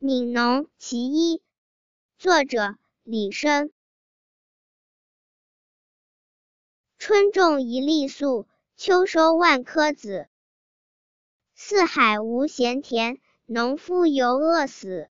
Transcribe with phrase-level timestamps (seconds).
[0.00, 1.42] 悯农其一
[2.18, 3.72] 作者李绅。
[6.98, 10.28] 春种一粒粟秋收万颗子。
[11.56, 15.10] 四海无闲田农夫犹饿死。